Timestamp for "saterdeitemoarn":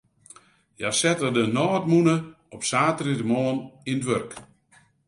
2.69-3.59